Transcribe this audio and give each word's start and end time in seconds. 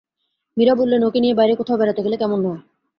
মীরা 0.57 0.73
বললেন, 0.75 1.01
ওকে 1.03 1.19
নিয়ে 1.19 1.37
বাইরে 1.39 1.53
কোথাও 1.55 1.79
বেড়াতে 1.79 2.01
গেলে 2.05 2.17
কেমন 2.17 2.39
হয়? 2.41 2.61